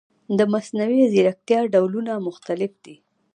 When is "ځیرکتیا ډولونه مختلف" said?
1.13-2.71